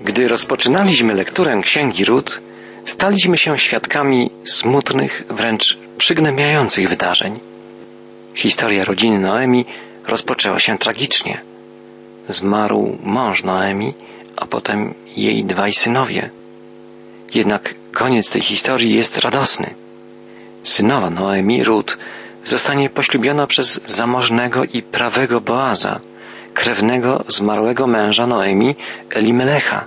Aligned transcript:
Gdy 0.00 0.28
rozpoczynaliśmy 0.28 1.14
lekturę 1.14 1.60
Księgi 1.62 2.04
Ród, 2.04 2.40
staliśmy 2.84 3.36
się 3.36 3.58
świadkami 3.58 4.30
smutnych, 4.44 5.24
wręcz 5.30 5.78
przygnębiających 5.98 6.88
wydarzeń. 6.88 7.40
Historia 8.34 8.84
rodziny 8.84 9.18
Noemi 9.18 9.64
rozpoczęła 10.06 10.60
się 10.60 10.78
tragicznie. 10.78 11.40
Zmarł 12.28 12.98
mąż 13.02 13.44
Noemi, 13.44 13.94
a 14.36 14.46
potem 14.46 14.94
jej 15.16 15.44
dwaj 15.44 15.72
synowie. 15.72 16.30
Jednak 17.34 17.74
koniec 17.92 18.30
tej 18.30 18.42
historii 18.42 18.94
jest 18.94 19.18
radosny. 19.18 19.74
Synowa 20.62 21.10
Noemi, 21.10 21.64
Ród, 21.64 21.98
zostanie 22.44 22.90
poślubiona 22.90 23.46
przez 23.46 23.80
zamożnego 23.86 24.64
i 24.64 24.82
prawego 24.82 25.40
Boaza, 25.40 26.00
krewnego 26.56 27.24
zmarłego 27.28 27.86
męża 27.86 28.26
Noemi, 28.26 28.74
Elimelecha. 29.10 29.86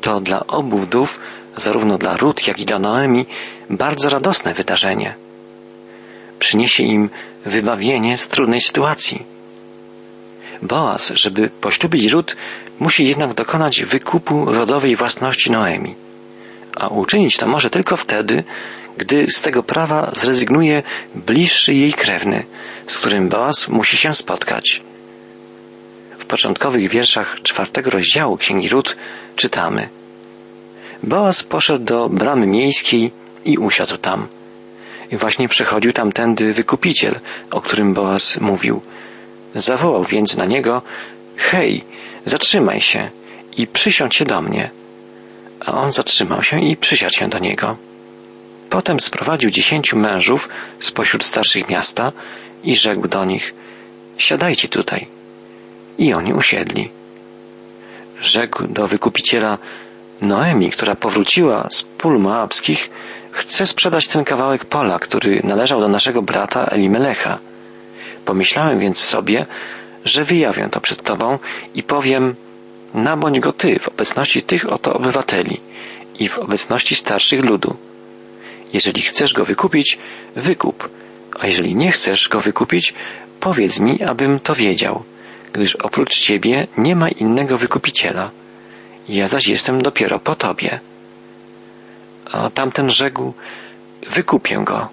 To 0.00 0.20
dla 0.20 0.46
obu 0.46 0.78
wdów, 0.78 1.20
zarówno 1.56 1.98
dla 1.98 2.16
Ród, 2.16 2.46
jak 2.46 2.58
i 2.58 2.66
dla 2.66 2.78
Noemi, 2.78 3.26
bardzo 3.70 4.08
radosne 4.08 4.54
wydarzenie. 4.54 5.14
Przyniesie 6.38 6.82
im 6.82 7.10
wybawienie 7.46 8.18
z 8.18 8.28
trudnej 8.28 8.60
sytuacji. 8.60 9.26
Boaz, 10.62 11.12
żeby 11.14 11.50
poślubić 11.60 12.12
Ród, 12.12 12.36
musi 12.78 13.06
jednak 13.06 13.34
dokonać 13.34 13.84
wykupu 13.84 14.44
rodowej 14.44 14.96
własności 14.96 15.52
Noemi. 15.52 15.94
A 16.76 16.88
uczynić 16.88 17.36
to 17.36 17.46
może 17.46 17.70
tylko 17.70 17.96
wtedy, 17.96 18.44
gdy 18.98 19.26
z 19.26 19.42
tego 19.42 19.62
prawa 19.62 20.10
zrezygnuje 20.14 20.82
bliższy 21.14 21.74
jej 21.74 21.92
krewny, 21.92 22.44
z 22.86 22.98
którym 22.98 23.28
Boaz 23.28 23.68
musi 23.68 23.96
się 23.96 24.12
spotkać. 24.12 24.91
Początkowych 26.32 26.90
wierszach 26.90 27.42
czwartego 27.42 27.90
rozdziału 27.90 28.36
Księgi 28.36 28.68
Ród 28.68 28.96
czytamy 29.36 29.88
Boaz 31.02 31.42
poszedł 31.42 31.84
do 31.84 32.08
bramy 32.08 32.46
miejskiej 32.46 33.12
i 33.44 33.58
usiadł 33.58 33.96
tam. 33.96 34.28
I 35.10 35.16
właśnie 35.16 35.48
przechodził 35.48 35.92
tamtędy 35.92 36.52
wykupiciel, 36.52 37.20
o 37.50 37.60
którym 37.60 37.94
Boaz 37.94 38.40
mówił. 38.40 38.80
Zawołał 39.54 40.04
więc 40.04 40.36
na 40.36 40.44
niego 40.44 40.82
Hej, 41.36 41.84
zatrzymaj 42.24 42.80
się 42.80 43.10
i 43.56 43.66
przysiądź 43.66 44.16
się 44.16 44.24
do 44.24 44.42
mnie. 44.42 44.70
A 45.66 45.72
on 45.72 45.92
zatrzymał 45.92 46.42
się 46.42 46.60
i 46.60 46.76
przysiadł 46.76 47.12
się 47.12 47.28
do 47.28 47.38
niego. 47.38 47.76
Potem 48.70 49.00
sprowadził 49.00 49.50
dziesięciu 49.50 49.98
mężów 49.98 50.48
spośród 50.78 51.24
starszych 51.24 51.68
miasta 51.68 52.12
i 52.64 52.76
rzekł 52.76 53.08
do 53.08 53.24
nich 53.24 53.54
Siadajcie 54.16 54.68
tutaj. 54.68 55.21
I 55.98 56.14
oni 56.14 56.32
usiedli. 56.32 56.90
Rzekł 58.20 58.66
do 58.66 58.86
wykupiciela 58.86 59.58
Noemi, 60.20 60.70
która 60.70 60.94
powróciła 60.94 61.68
z 61.70 61.82
pól 61.82 62.18
moabskich, 62.18 62.90
chce 63.30 63.66
sprzedać 63.66 64.08
ten 64.08 64.24
kawałek 64.24 64.64
pola, 64.64 64.98
który 64.98 65.40
należał 65.44 65.80
do 65.80 65.88
naszego 65.88 66.22
brata 66.22 66.64
Elimelecha. 66.64 67.38
Pomyślałem 68.24 68.78
więc 68.78 68.98
sobie, 68.98 69.46
że 70.04 70.24
wyjawię 70.24 70.68
to 70.70 70.80
przed 70.80 71.02
tobą 71.02 71.38
i 71.74 71.82
powiem, 71.82 72.34
nabądź 72.94 73.40
go 73.40 73.52
ty 73.52 73.78
w 73.78 73.88
obecności 73.88 74.42
tych 74.42 74.72
oto 74.72 74.94
obywateli 74.94 75.60
i 76.18 76.28
w 76.28 76.38
obecności 76.38 76.94
starszych 76.94 77.44
ludu. 77.44 77.76
Jeżeli 78.72 79.02
chcesz 79.02 79.32
go 79.32 79.44
wykupić, 79.44 79.98
wykup, 80.36 80.88
a 81.40 81.46
jeżeli 81.46 81.74
nie 81.74 81.92
chcesz 81.92 82.28
go 82.28 82.40
wykupić, 82.40 82.94
powiedz 83.40 83.80
mi, 83.80 84.02
abym 84.02 84.40
to 84.40 84.54
wiedział, 84.54 85.02
gdyż 85.52 85.76
oprócz 85.76 86.18
ciebie 86.18 86.66
nie 86.78 86.96
ma 86.96 87.08
innego 87.08 87.58
wykupiciela. 87.58 88.30
Ja 89.08 89.28
zaś 89.28 89.46
jestem 89.46 89.82
dopiero 89.82 90.18
po 90.18 90.34
tobie. 90.34 90.80
A 92.32 92.50
tamten 92.50 92.90
rzekł, 92.90 93.32
wykupię 94.10 94.62
go. 94.64 94.88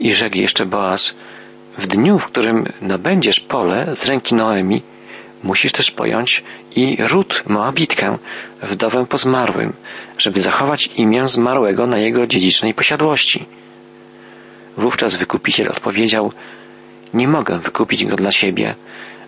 I 0.00 0.14
rzekł 0.14 0.38
jeszcze 0.38 0.66
Boaz, 0.66 1.16
w 1.78 1.86
dniu, 1.86 2.18
w 2.18 2.26
którym 2.26 2.66
nabędziesz 2.80 3.40
pole 3.40 3.96
z 3.96 4.06
ręki 4.06 4.34
Noemi, 4.34 4.82
musisz 5.42 5.72
też 5.72 5.90
pojąć 5.90 6.44
i 6.76 6.96
Rut 7.00 7.42
Moabitkę, 7.46 8.18
wdowę 8.62 9.06
po 9.06 9.16
zmarłym, 9.16 9.72
żeby 10.18 10.40
zachować 10.40 10.86
imię 10.96 11.26
zmarłego 11.26 11.86
na 11.86 11.98
jego 11.98 12.26
dziedzicznej 12.26 12.74
posiadłości. 12.74 13.46
Wówczas 14.76 15.16
wykupiciel 15.16 15.68
odpowiedział, 15.68 16.32
nie 17.14 17.28
mogę 17.28 17.58
wykupić 17.58 18.04
go 18.04 18.16
dla 18.16 18.32
siebie, 18.32 18.74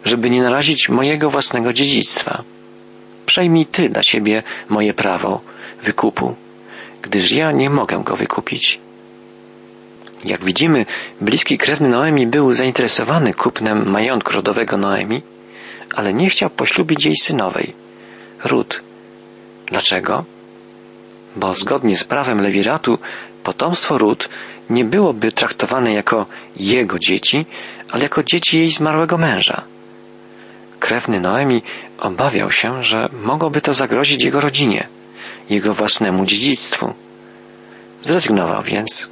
żeby 0.04 0.30
nie 0.30 0.42
narazić 0.42 0.88
mojego 0.88 1.30
własnego 1.30 1.72
dziedzictwa. 1.72 2.42
Przejmij 3.26 3.66
ty 3.66 3.88
dla 3.88 4.02
siebie 4.02 4.42
moje 4.68 4.94
prawo 4.94 5.40
wykupu, 5.82 6.34
gdyż 7.02 7.32
ja 7.32 7.52
nie 7.52 7.70
mogę 7.70 8.02
go 8.04 8.16
wykupić. 8.16 8.80
Jak 10.24 10.44
widzimy, 10.44 10.86
bliski 11.20 11.58
krewny 11.58 11.88
Noemi 11.88 12.26
był 12.26 12.52
zainteresowany 12.52 13.34
kupnem 13.34 13.90
majątku 13.90 14.32
rodowego 14.32 14.76
Noemi, 14.76 15.22
ale 15.94 16.14
nie 16.14 16.28
chciał 16.28 16.50
poślubić 16.50 17.04
jej 17.06 17.16
synowej, 17.16 17.72
Rut. 18.44 18.82
Dlaczego? 19.66 20.24
Bo 21.36 21.54
zgodnie 21.54 21.96
z 21.96 22.04
prawem 22.04 22.40
Lewiratu 22.40 22.98
potomstwo 23.42 23.98
Rut 23.98 24.28
nie 24.70 24.84
byłoby 24.84 25.32
traktowane 25.32 25.92
jako 25.92 26.26
jego 26.56 26.98
dzieci, 26.98 27.46
ale 27.92 28.02
jako 28.02 28.22
dzieci 28.22 28.58
jej 28.58 28.70
zmarłego 28.70 29.18
męża. 29.18 29.62
Krewny 30.80 31.20
Noemi 31.20 31.62
obawiał 31.98 32.50
się, 32.50 32.82
że 32.82 33.08
mogłoby 33.12 33.60
to 33.60 33.74
zagrozić 33.74 34.24
jego 34.24 34.40
rodzinie, 34.40 34.88
jego 35.50 35.74
własnemu 35.74 36.26
dziedzictwu. 36.26 36.94
Zrezygnował 38.02 38.62
więc 38.62 39.10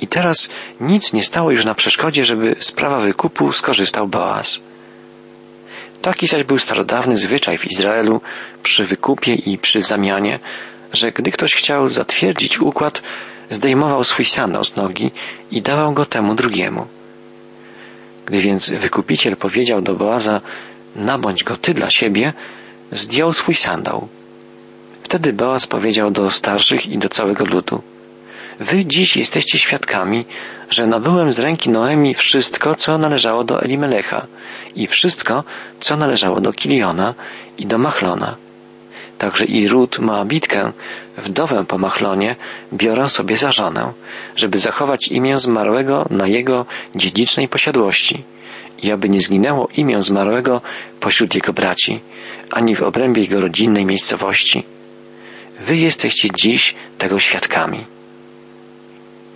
i 0.00 0.06
teraz 0.06 0.50
nic 0.80 1.12
nie 1.12 1.22
stało 1.22 1.50
już 1.50 1.64
na 1.64 1.74
przeszkodzie, 1.74 2.24
żeby 2.24 2.56
z 2.58 2.72
prawa 2.72 3.00
wykupu 3.00 3.52
skorzystał 3.52 4.08
Boaz. 4.08 4.62
Taki 6.02 6.26
zaś 6.26 6.44
był 6.44 6.58
starodawny 6.58 7.16
zwyczaj 7.16 7.58
w 7.58 7.66
Izraelu 7.66 8.20
przy 8.62 8.84
wykupie 8.84 9.34
i 9.34 9.58
przy 9.58 9.82
zamianie, 9.82 10.38
że 10.94 11.12
gdy 11.12 11.30
ktoś 11.30 11.54
chciał 11.54 11.88
zatwierdzić 11.88 12.60
układ, 12.60 13.02
zdejmował 13.50 14.04
swój 14.04 14.24
sandał 14.24 14.64
z 14.64 14.76
nogi 14.76 15.10
i 15.50 15.62
dawał 15.62 15.92
go 15.92 16.06
temu 16.06 16.34
drugiemu. 16.34 16.86
Gdy 18.26 18.38
więc 18.38 18.70
wykupiciel 18.70 19.36
powiedział 19.36 19.82
do 19.82 19.94
Boaza, 19.94 20.40
nabądź 20.96 21.44
go 21.44 21.56
ty 21.56 21.74
dla 21.74 21.90
siebie, 21.90 22.32
zdjął 22.90 23.32
swój 23.32 23.54
sandał. 23.54 24.08
Wtedy 25.02 25.32
Boaz 25.32 25.66
powiedział 25.66 26.10
do 26.10 26.30
starszych 26.30 26.86
i 26.86 26.98
do 26.98 27.08
całego 27.08 27.44
ludu, 27.44 27.82
Wy 28.60 28.84
dziś 28.84 29.16
jesteście 29.16 29.58
świadkami, 29.58 30.24
że 30.70 30.86
nabyłem 30.86 31.32
z 31.32 31.38
ręki 31.38 31.70
Noemi 31.70 32.14
wszystko, 32.14 32.74
co 32.74 32.98
należało 32.98 33.44
do 33.44 33.62
Elimelecha 33.62 34.26
i 34.76 34.86
wszystko, 34.86 35.44
co 35.80 35.96
należało 35.96 36.40
do 36.40 36.52
Kiliona 36.52 37.14
i 37.58 37.66
do 37.66 37.78
Machlona. 37.78 38.36
Także 39.18 39.44
i 39.44 39.68
Rut 39.68 39.98
Moabitkę, 39.98 40.72
wdowę 41.18 41.64
po 41.68 41.78
Machlonie, 41.78 42.36
biorę 42.72 43.08
sobie 43.08 43.36
za 43.36 43.52
żonę, 43.52 43.92
żeby 44.36 44.58
zachować 44.58 45.08
imię 45.08 45.38
zmarłego 45.38 46.06
na 46.10 46.26
jego 46.26 46.66
dziedzicznej 46.94 47.48
posiadłości 47.48 48.24
i 48.82 48.92
aby 48.92 49.08
nie 49.08 49.20
zginęło 49.20 49.68
imię 49.76 50.02
zmarłego 50.02 50.60
pośród 51.00 51.34
jego 51.34 51.52
braci, 51.52 52.00
ani 52.50 52.76
w 52.76 52.82
obrębie 52.82 53.22
jego 53.22 53.40
rodzinnej 53.40 53.86
miejscowości. 53.86 54.64
Wy 55.60 55.76
jesteście 55.76 56.28
dziś 56.36 56.74
tego 56.98 57.18
świadkami. 57.18 57.86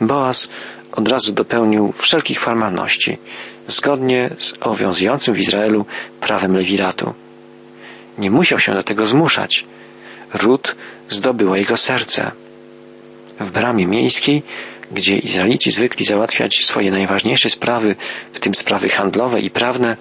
Boaz 0.01 0.49
od 0.93 1.09
razu 1.09 1.33
dopełnił 1.33 1.93
wszelkich 1.93 2.41
formalności, 2.41 3.19
zgodnie 3.67 4.31
z 4.39 4.55
obowiązującym 4.61 5.35
w 5.35 5.39
Izraelu 5.39 5.87
prawem 6.21 6.57
lewiratu. 6.57 7.15
Nie 8.19 8.31
musiał 8.31 8.59
się 8.59 8.75
do 8.75 8.83
tego 8.83 9.07
zmuszać. 9.07 9.65
Ród 10.35 10.77
zdobyła 11.09 11.59
jego 11.59 11.77
serce. 11.77 12.33
W 13.41 13.51
bramie 13.51 13.87
miejskiej, 13.87 14.43
gdzie 14.93 15.19
Izraelici 15.19 15.73
zwykli 15.73 16.05
załatwiać 16.05 16.65
swoje 16.65 16.91
najważniejsze 16.91 17.51
sprawy, 17.51 17.97
w 18.33 18.41
tym 18.41 18.55
sprawy 18.55 18.89
handlowe 18.89 19.41
i 19.41 19.51
prawne, 19.51 19.97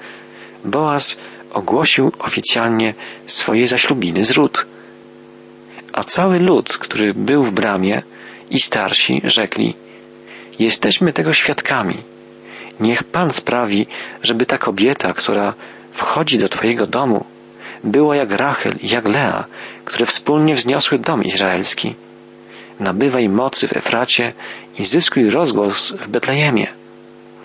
Boaz 0.65 1.19
ogłosił 1.53 2.11
oficjalnie 2.19 2.93
swoje 3.25 3.67
zaślubiny 3.67 4.25
z 4.25 4.31
Ród. 4.31 4.65
A 5.93 6.03
cały 6.03 6.39
lud, 6.39 6.77
który 6.77 7.13
był 7.13 7.43
w 7.43 7.53
bramie 7.53 8.01
i 8.49 8.59
starsi 8.59 9.21
rzekli, 9.23 9.75
Jesteśmy 10.59 11.13
tego 11.13 11.33
świadkami. 11.33 12.03
Niech 12.79 13.03
Pan 13.03 13.31
sprawi, 13.31 13.87
żeby 14.23 14.45
ta 14.45 14.57
kobieta, 14.57 15.13
która 15.13 15.53
wchodzi 15.91 16.37
do 16.37 16.49
Twojego 16.49 16.87
domu, 16.87 17.25
była 17.83 18.15
jak 18.15 18.31
Rachel 18.31 18.75
i 18.81 18.89
jak 18.89 19.05
Lea, 19.05 19.45
które 19.85 20.05
wspólnie 20.05 20.55
wzniosły 20.55 20.99
dom 20.99 21.23
izraelski. 21.23 21.95
Nabywaj 22.79 23.29
mocy 23.29 23.67
w 23.67 23.77
Efracie 23.77 24.33
i 24.79 24.85
zyskuj 24.85 25.29
rozgłos 25.29 25.91
w 25.91 26.07
Betlejemie. 26.07 26.67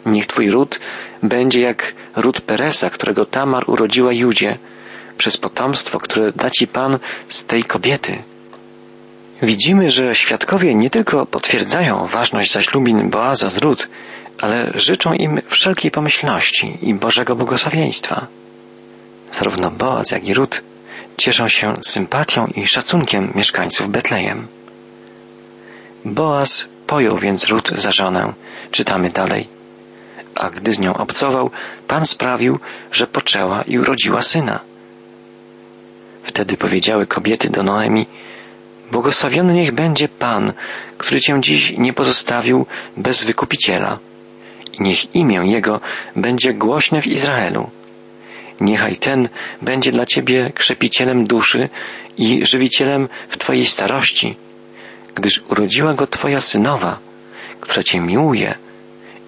Niech 0.07 0.27
Twój 0.27 0.51
ród 0.51 0.81
będzie 1.23 1.61
jak 1.61 1.95
ród 2.17 2.41
Peresa, 2.41 2.91
którego 2.91 3.25
Tamar 3.25 3.71
urodziła 3.71 4.13
Judzie, 4.13 4.59
przez 5.19 5.37
potomstwo, 5.37 5.99
które 5.99 6.33
da 6.33 6.51
ci 6.51 6.67
Pan 6.67 6.99
z 7.27 7.45
tej 7.45 7.65
kobiety. 7.65 8.23
Widzimy, 9.43 9.91
że 9.91 10.15
świadkowie 10.15 10.75
nie 10.75 10.91
tylko 10.91 11.27
potwierdzają 11.27 12.07
ważność 12.07 12.53
zaślubin 12.53 13.11
Boaza 13.11 13.49
z 13.49 13.59
Rut, 13.59 13.89
ale 14.41 14.73
życzą 14.75 15.13
im 15.13 15.41
wszelkiej 15.47 15.91
pomyślności 15.91 16.79
i 16.83 16.95
Bożego 16.95 17.37
błogosławieństwa. 17.37 18.27
Zarówno 19.33 19.71
Boaz, 19.71 20.11
jak 20.11 20.25
i 20.25 20.35
Rut 20.35 20.63
cieszą 21.17 21.49
się 21.49 21.75
sympatią 21.87 22.47
i 22.47 22.67
szacunkiem 22.67 23.33
mieszkańców 23.35 23.89
Betlejem. 23.89 24.47
Boaz 26.05 26.69
pojął 26.87 27.19
więc 27.19 27.49
Rut 27.49 27.71
za 27.75 27.93
żonę, 27.93 28.33
czytamy 28.71 29.11
dalej. 29.11 29.49
A 30.35 30.51
gdy 30.51 30.73
z 30.73 30.79
nią 30.79 30.95
obcował, 30.95 31.51
Pan 31.89 32.07
sprawił, 32.07 32.59
że 32.93 33.07
poczęła 33.07 33.63
i 33.63 33.79
urodziła 33.79 34.23
syna. 34.23 34.61
Wtedy 36.23 36.57
powiedziały 36.57 37.07
kobiety 37.07 37.51
do 37.51 37.63
Noemi, 37.63 38.07
Błogosławiony 38.91 39.55
niech 39.55 39.73
będzie 39.73 40.09
Pan, 40.09 40.53
który 40.99 41.21
Cię 41.21 41.41
dziś 41.41 41.75
nie 41.79 41.93
pozostawił 41.93 42.67
bez 42.97 43.25
wykupiciela. 43.25 43.99
I 44.73 44.83
niech 44.83 45.15
imię 45.15 45.41
Jego 45.45 45.81
będzie 46.17 46.55
głośne 46.55 47.01
w 47.01 47.07
Izraelu. 47.07 47.71
Niechaj 48.63 48.97
ten 48.97 49.29
będzie 49.63 49.93
dla 49.93 50.07
Ciebie 50.07 50.51
krzepicielem 50.55 51.25
duszy 51.25 51.69
i 52.19 52.45
żywicielem 52.45 53.09
w 53.29 53.39
Twojej 53.39 53.67
starości, 53.67 54.37
gdyż 55.15 55.43
urodziła 55.49 55.95
go 55.95 56.07
Twoja 56.07 56.41
synowa, 56.41 56.99
która 57.61 57.83
Cię 57.83 58.01
miłuje 58.01 58.55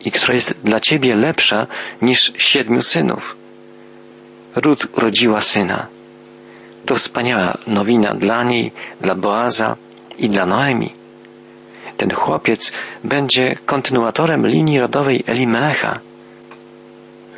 i 0.04 0.12
która 0.12 0.34
jest 0.34 0.54
dla 0.64 0.81
Ciebie 0.81 1.16
lepsza 1.16 1.66
niż 2.02 2.32
siedmiu 2.38 2.82
synów. 2.82 3.36
Ród 4.56 4.86
urodziła 4.98 5.40
syna. 5.40 5.86
To 6.86 6.94
wspaniała 6.94 7.58
nowina 7.66 8.14
dla 8.14 8.44
niej, 8.44 8.72
dla 9.00 9.14
Boaza 9.14 9.76
i 10.19 10.28
dla 10.28 10.46
Noemi. 10.46 10.92
Ten 11.96 12.14
chłopiec 12.14 12.72
będzie 13.04 13.56
kontynuatorem 13.66 14.46
linii 14.46 14.81
rodowej 14.81 15.25
Elimelecha. 15.26 16.00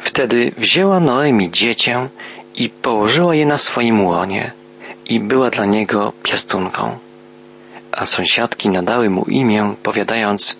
Wtedy 0.08 0.52
wzięła 0.58 1.00
Noemi 1.00 1.50
dziecię 1.50 2.08
i 2.54 2.64
położyła 2.68 3.34
je 3.34 3.46
na 3.46 3.58
swoim 3.58 3.98
łonie 4.06 4.52
i 5.12 5.20
była 5.20 5.50
dla 5.50 5.64
niego 5.64 6.12
piastunką. 6.22 6.98
A 7.92 8.06
sąsiadki 8.06 8.68
nadały 8.68 9.10
mu 9.10 9.24
imię, 9.24 9.74
powiadając 9.82 10.58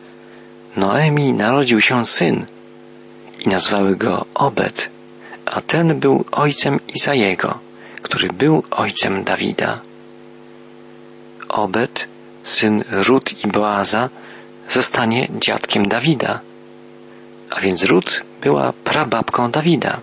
Noemi 0.76 1.32
narodził 1.32 1.80
się 1.80 2.06
syn 2.06 2.46
i 3.46 3.48
nazwały 3.48 3.96
go 3.96 4.24
Obed, 4.34 4.90
a 5.46 5.60
ten 5.60 6.00
był 6.00 6.24
ojcem 6.32 6.80
Izajego 6.94 7.66
który 8.06 8.28
był 8.28 8.62
ojcem 8.70 9.24
Dawida. 9.24 9.80
Obed, 11.48 12.08
syn 12.42 12.84
Rut 12.90 13.44
i 13.44 13.48
Boaza, 13.48 14.08
zostanie 14.68 15.28
dziadkiem 15.38 15.88
Dawida, 15.88 16.40
a 17.50 17.60
więc 17.60 17.84
Rut 17.84 18.22
była 18.42 18.72
prababką 18.72 19.50
Dawida. 19.50 20.00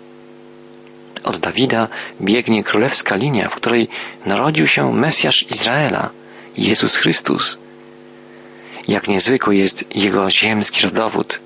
Od 1.23 1.37
Dawida 1.37 1.87
biegnie 2.21 2.63
królewska 2.63 3.15
linia, 3.15 3.49
w 3.49 3.55
której 3.55 3.87
narodził 4.25 4.67
się 4.67 4.93
Mesjasz 4.93 5.51
Izraela, 5.51 6.09
Jezus 6.57 6.95
Chrystus. 6.95 7.57
Jak 8.87 9.07
niezwykły 9.07 9.55
jest 9.55 9.95
jego 9.95 10.29
ziemski 10.29 10.81
rodowód, 10.81 11.39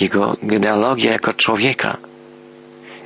jego 0.00 0.36
genealogia 0.42 1.12
jako 1.12 1.34
człowieka. 1.34 1.96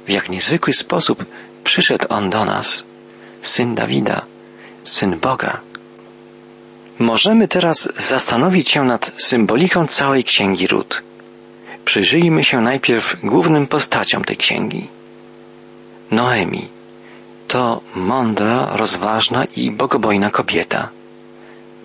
W 0.07 0.11
jak 0.11 0.29
niezwykły 0.29 0.73
sposób 0.73 1.25
przyszedł 1.65 2.07
On 2.09 2.31
do 2.31 2.45
nas, 2.45 2.85
Syn 3.41 3.75
Dawida, 3.75 4.23
Syn 4.83 5.19
Boga. 5.19 5.61
Możemy 6.99 7.49
teraz 7.49 7.93
zastanowić 7.97 8.71
się 8.71 8.85
nad 8.85 9.13
symboliką 9.17 9.87
całej 9.87 10.25
księgi 10.25 10.67
Rut. 10.67 11.03
Przyjrzyjmy 11.85 12.45
się 12.45 12.61
najpierw 12.61 13.17
głównym 13.23 13.67
postaciom 13.67 14.25
tej 14.25 14.37
księgi. 14.37 14.89
Noemi 16.11 16.69
to 17.49 17.81
mądra, 17.95 18.69
rozważna 18.73 19.45
i 19.45 19.71
bogobojna 19.71 20.31
kobieta, 20.31 20.89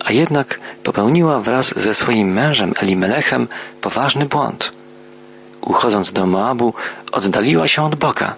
a 0.06 0.12
jednak 0.12 0.59
popełniła 0.83 1.39
wraz 1.39 1.80
ze 1.80 1.94
swoim 1.94 2.33
mężem 2.33 2.74
Elimelechem 2.81 3.47
poważny 3.81 4.25
błąd. 4.25 4.71
Uchodząc 5.62 6.13
do 6.13 6.25
Moabu, 6.27 6.74
oddaliła 7.12 7.68
się 7.68 7.83
od 7.83 7.95
Boga 7.95 8.36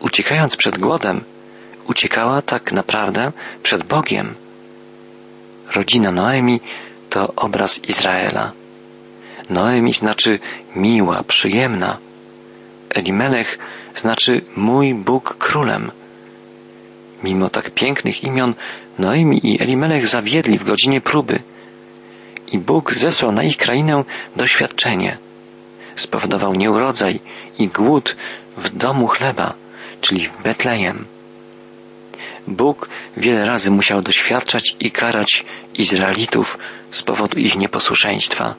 uciekając 0.00 0.56
przed 0.56 0.78
głodem, 0.78 1.24
uciekała 1.88 2.42
tak 2.42 2.72
naprawdę 2.72 3.32
przed 3.62 3.84
Bogiem. 3.84 4.34
Rodzina 5.74 6.12
Noemi 6.12 6.60
to 7.10 7.32
obraz 7.36 7.84
Izraela. 7.88 8.52
Noemi 9.50 9.92
znaczy 9.92 10.38
miła, 10.76 11.22
przyjemna. 11.22 11.98
Elimelech 12.90 13.58
znaczy 13.94 14.40
mój 14.56 14.94
Bóg 14.94 15.36
królem. 15.38 15.90
Mimo 17.22 17.50
tak 17.50 17.70
pięknych 17.70 18.24
imion, 18.24 18.54
Noemi 18.98 19.40
i 19.42 19.62
Elimelech 19.62 20.08
zawiedli 20.08 20.58
w 20.58 20.64
godzinie 20.64 21.00
próby. 21.00 21.38
I 22.52 22.58
Bóg 22.58 22.94
zesłał 22.94 23.32
na 23.32 23.42
ich 23.42 23.56
krainę 23.56 24.04
doświadczenie. 24.36 25.18
Spowodował 25.96 26.52
nieurodzaj 26.52 27.20
i 27.58 27.68
głód 27.68 28.16
w 28.56 28.70
domu 28.70 29.06
chleba 29.06 29.54
czyli 30.00 30.28
w 30.28 30.42
Betlejem. 30.42 31.06
Bóg 32.48 32.88
wiele 33.16 33.46
razy 33.46 33.70
musiał 33.70 34.02
doświadczać 34.02 34.76
i 34.80 34.90
karać 34.90 35.44
Izraelitów 35.74 36.58
z 36.90 37.02
powodu 37.02 37.38
ich 37.38 37.56
nieposłuszeństwa. 37.56 38.54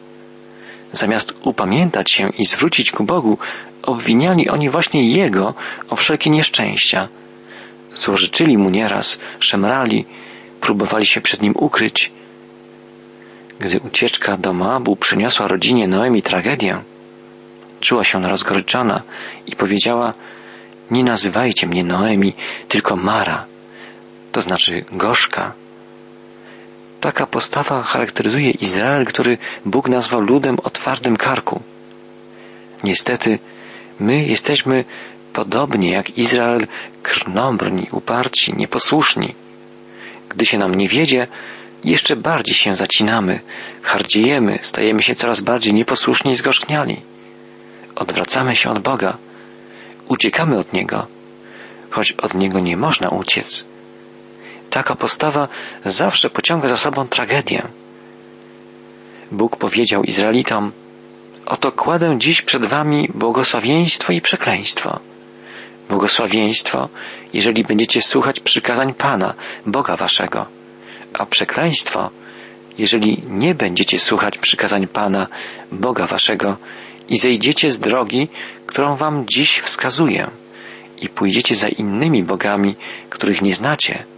Zamiast 0.91 1.33
upamiętać 1.43 2.11
się 2.11 2.29
i 2.29 2.45
zwrócić 2.45 2.91
ku 2.91 3.03
Bogu, 3.03 3.37
obwiniali 3.83 4.49
oni 4.49 4.69
właśnie 4.69 5.09
Jego 5.09 5.53
o 5.89 5.95
wszelkie 5.95 6.29
nieszczęścia. 6.29 7.07
Złożyczyli 7.93 8.57
Mu 8.57 8.69
nieraz, 8.69 9.19
szemrali, 9.39 10.05
próbowali 10.61 11.05
się 11.05 11.21
przed 11.21 11.41
Nim 11.41 11.53
ukryć. 11.55 12.11
Gdy 13.59 13.79
ucieczka 13.79 14.37
do 14.37 14.53
Moabu 14.53 14.95
przyniosła 14.95 15.47
rodzinie 15.47 15.87
Noemi 15.87 16.21
tragedię, 16.21 16.81
czuła 17.79 18.03
się 18.03 18.21
rozgoryczona 18.21 19.01
i 19.47 19.55
powiedziała– 19.55 20.13
nie 20.91 21.03
nazywajcie 21.03 21.67
mnie 21.67 21.83
Noemi, 21.83 22.33
tylko 22.67 22.95
Mara, 22.95 23.45
to 24.31 24.41
znaczy 24.41 24.85
gorzka. 24.91 25.53
Taka 27.01 27.25
postawa 27.25 27.83
charakteryzuje 27.83 28.51
Izrael, 28.51 29.05
który 29.05 29.37
Bóg 29.65 29.89
nazwał 29.89 30.21
ludem 30.21 30.57
o 30.63 30.69
twardym 30.69 31.17
karku. 31.17 31.61
Niestety, 32.83 33.39
my 33.99 34.25
jesteśmy 34.25 34.85
podobnie 35.33 35.91
jak 35.91 36.17
Izrael 36.17 36.67
krnąbrni, 37.03 37.87
uparci, 37.91 38.53
nieposłuszni. 38.57 39.35
Gdy 40.29 40.45
się 40.45 40.57
nam 40.57 40.75
nie 40.75 40.87
wiedzie, 40.87 41.27
jeszcze 41.83 42.15
bardziej 42.15 42.55
się 42.55 42.75
zacinamy, 42.75 43.39
hardziejemy, 43.81 44.59
stajemy 44.61 45.01
się 45.01 45.15
coraz 45.15 45.41
bardziej 45.41 45.73
nieposłuszni 45.73 46.31
i 46.31 46.35
zgorzkniali. 46.35 47.01
Odwracamy 47.95 48.55
się 48.55 48.69
od 48.69 48.79
Boga 48.79 49.17
uciekamy 50.07 50.57
od 50.57 50.73
Niego, 50.73 51.07
choć 51.89 52.11
od 52.11 52.33
Niego 52.33 52.59
nie 52.59 52.77
można 52.77 53.09
uciec. 53.09 53.65
Taka 54.77 54.95
postawa 54.95 55.47
zawsze 55.85 56.29
pociąga 56.29 56.69
za 56.69 56.77
sobą 56.77 57.07
tragedię. 57.07 57.67
Bóg 59.31 59.57
powiedział 59.57 60.03
Izraelitom, 60.03 60.71
oto 61.45 61.71
kładę 61.71 62.15
dziś 62.17 62.41
przed 62.41 62.65
wami 62.65 63.09
błogosławieństwo 63.13 64.13
i 64.13 64.21
przekleństwo. 64.21 64.99
Błogosławieństwo, 65.89 66.89
jeżeli 67.33 67.63
będziecie 67.63 68.01
słuchać 68.01 68.39
przykazań 68.39 68.93
Pana, 68.93 69.33
Boga 69.65 69.95
waszego, 69.95 70.45
a 71.13 71.25
przekleństwo, 71.25 72.09
jeżeli 72.77 73.23
nie 73.29 73.55
będziecie 73.55 73.99
słuchać 73.99 74.37
przykazań 74.37 74.87
Pana, 74.87 75.27
Boga 75.71 76.07
waszego 76.07 76.57
i 77.09 77.17
zejdziecie 77.17 77.71
z 77.71 77.79
drogi, 77.79 78.27
którą 78.65 78.95
wam 78.95 79.25
dziś 79.27 79.59
wskazuję 79.59 80.31
i 81.01 81.09
pójdziecie 81.09 81.55
za 81.55 81.67
innymi 81.67 82.23
bogami, 82.23 82.75
których 83.09 83.41
nie 83.41 83.55
znacie. 83.55 84.16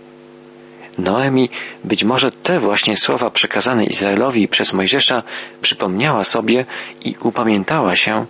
Noemi 1.00 1.50
być 1.84 2.04
może 2.04 2.32
te 2.32 2.60
właśnie 2.60 2.98
słowa 2.98 3.30
przekazane 3.30 3.84
Izraelowi 3.86 4.48
przez 4.48 4.74
Mojżesza 4.74 5.24
przypomniała 5.62 6.24
sobie 6.24 6.66
i 7.06 7.16
upamiętała 7.22 7.96
się, 7.96 8.26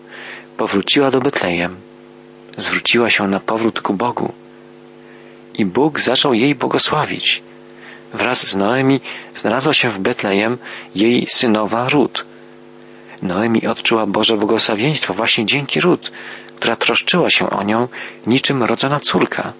powróciła 0.58 1.12
do 1.12 1.20
Betlejem, 1.20 1.76
zwróciła 2.58 3.10
się 3.10 3.28
na 3.28 3.40
powrót 3.40 3.82
ku 3.82 3.94
Bogu. 3.94 4.34
I 5.54 5.66
Bóg 5.66 6.00
zaczął 6.00 6.34
jej 6.34 6.56
błogosławić. 6.56 7.44
Wraz 8.14 8.48
z 8.48 8.56
Noemi 8.56 9.00
znalazła 9.36 9.74
się 9.74 9.90
w 9.90 10.00
Betlejem 10.00 10.58
jej 10.96 11.26
synowa 11.28 11.90
Rut, 11.90 12.26
Noemi 13.22 13.68
odczuła 13.68 14.06
Boże 14.06 14.38
błogosławieństwo 14.38 15.14
właśnie 15.14 15.46
dzięki 15.46 15.80
Rut, 15.80 16.12
która 16.56 16.76
troszczyła 16.76 17.30
się 17.30 17.50
o 17.50 17.64
nią 17.64 17.88
niczym 18.28 18.64
rodzona 18.64 19.00
córka. 19.00 19.54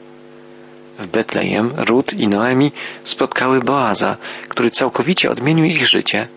W 1.00 1.08
Betlejem 1.08 1.74
Rut 1.78 2.14
i 2.14 2.28
Noemi 2.28 2.72
spotkały 3.04 3.60
Boaza, 3.60 4.18
który 4.48 4.70
całkowicie 4.70 5.30
odmienił 5.30 5.66
ich 5.66 5.88
życie. 5.88 6.28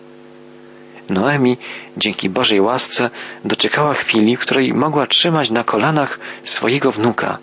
Noemi, 1.09 1.57
dzięki 1.97 2.29
Bożej 2.29 2.61
łasce, 2.61 3.09
doczekała 3.45 3.93
chwili, 3.93 4.37
w 4.37 4.39
której 4.39 4.73
mogła 4.73 5.07
trzymać 5.07 5.49
na 5.49 5.63
kolanach 5.63 6.19
swojego 6.43 6.91
wnuka. 6.91 7.37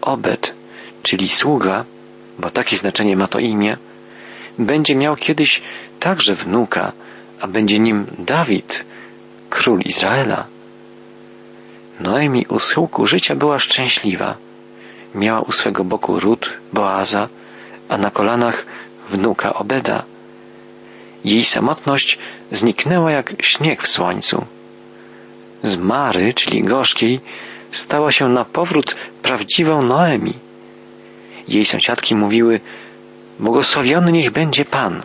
Obed, 0.00 0.54
czyli 1.02 1.28
sługa, 1.28 1.84
bo 2.38 2.50
takie 2.50 2.76
znaczenie 2.76 3.16
ma 3.16 3.26
to 3.26 3.38
imię, 3.38 3.76
będzie 4.58 4.96
miał 4.96 5.16
kiedyś 5.16 5.62
także 6.00 6.34
wnuka, 6.34 6.92
a 7.40 7.46
będzie 7.46 7.78
nim 7.78 8.06
Dawid, 8.18 8.84
król 9.50 9.78
Izraela. 9.84 10.46
Noemi 12.00 12.46
u 12.48 12.58
schyłku 12.58 13.06
życia 13.06 13.34
była 13.34 13.58
szczęśliwa. 13.58 14.43
Miała 15.14 15.40
u 15.40 15.52
swego 15.52 15.84
boku 15.84 16.20
Rut, 16.20 16.52
Boaza, 16.72 17.28
a 17.88 17.98
na 17.98 18.10
kolanach 18.10 18.66
wnuka 19.08 19.54
Obeda. 19.54 20.02
Jej 21.24 21.44
samotność 21.44 22.18
zniknęła 22.50 23.10
jak 23.10 23.32
śnieg 23.42 23.82
w 23.82 23.88
słońcu. 23.88 24.44
Z 25.62 25.76
Mary, 25.76 26.34
czyli 26.34 26.62
gorzkiej, 26.62 27.20
stała 27.70 28.12
się 28.12 28.28
na 28.28 28.44
powrót 28.44 28.96
prawdziwą 29.22 29.82
Noemi. 29.82 30.34
Jej 31.48 31.64
sąsiadki 31.64 32.14
mówiły, 32.14 32.60
błogosławiony 33.40 34.12
niech 34.12 34.30
będzie 34.30 34.64
Pan. 34.64 35.02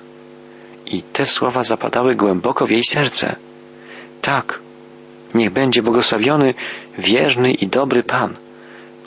I 0.86 1.04
te 1.04 1.26
słowa 1.26 1.64
zapadały 1.64 2.16
głęboko 2.16 2.68
w 2.68 2.72
jej 2.72 2.84
serce. 2.84 3.36
Tak, 4.22 4.60
niech 5.36 5.50
będzie 5.50 5.82
błogosławiony 5.82 6.54
wierny 6.98 7.52
i 7.52 7.68
dobry 7.68 8.04
Pan. 8.04 8.36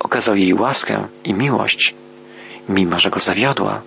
Okazał 0.02 0.36
jej 0.36 0.54
łaskę 0.54 1.06
i 1.24 1.34
miłość, 1.34 1.94
mimo 2.68 2.98
że 2.98 3.10
go 3.10 3.20
zawiodła. 3.20 3.82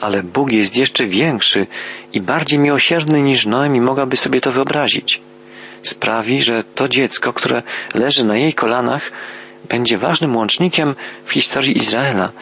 Ale 0.00 0.22
Bóg 0.22 0.52
jest 0.52 0.76
jeszcze 0.76 1.06
większy 1.06 1.66
i 2.12 2.20
bardziej 2.20 2.58
miłosierny 2.58 3.22
niż 3.22 3.46
Noemi 3.46 3.80
mogłaby 3.80 4.16
sobie 4.16 4.40
to 4.40 4.52
wyobrazić. 4.52 5.20
Sprawi, 5.82 6.42
że 6.42 6.64
to 6.64 6.88
dziecko, 6.88 7.32
które 7.32 7.62
leży 7.94 8.24
na 8.24 8.36
jej 8.36 8.54
kolanach, 8.54 9.12
będzie 9.68 9.98
ważnym 9.98 10.36
łącznikiem 10.36 10.94
w 11.24 11.32
historii 11.32 11.78
Izraela 11.78 12.32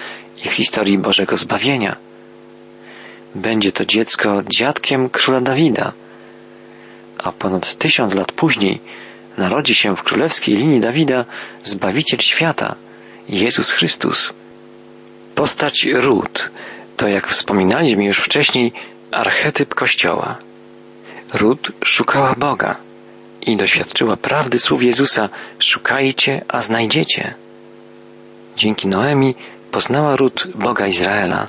i 0.45 0.49
w 0.49 0.53
historii 0.53 0.99
Bożego 0.99 1.37
zbawienia. 1.37 1.97
Będzie 3.35 3.73
to 3.73 3.85
dziecko 3.85 4.43
dziadkiem 4.57 5.09
króla 5.09 5.41
Dawida, 5.41 5.93
a 7.19 7.33
ponad 7.33 7.75
tysiąc 7.75 8.15
lat 8.15 8.33
później 8.33 8.81
narodzi 9.41 9.75
się 9.75 9.97
w 9.97 10.03
królewskiej 10.03 10.57
linii 10.57 10.81
Dawida 10.81 11.25
Zbawiciel 11.63 12.21
świata, 12.21 12.75
Jezus 13.29 13.71
Chrystus. 13.71 14.35
Postać 15.35 15.87
Ród 15.93 16.51
to, 16.97 17.09
jak 17.09 17.27
wspominaliśmy 17.29 18.05
już 18.05 18.19
wcześniej, 18.19 18.73
archetyp 19.11 19.75
Kościoła. 19.75 20.37
Ród 21.35 21.73
szukała 21.85 22.35
Boga 22.35 22.77
i 23.43 23.57
doświadczyła 23.57 24.17
prawdy 24.17 24.59
słów 24.59 24.83
Jezusa 24.83 25.29
szukajcie, 25.59 26.45
a 26.49 26.63
znajdziecie. 26.63 27.35
Dzięki 28.57 28.89
Noemi 28.89 29.35
poznała 29.71 30.17
Ród 30.17 30.47
Boga 30.55 30.87
Izraela 30.87 31.49